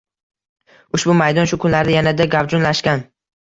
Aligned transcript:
Ushbu 0.97 1.15
maydon 1.19 1.49
shu 1.51 1.59
kunlarda 1.67 1.95
yanada 1.97 2.29
gavjumlashgan 2.37 3.07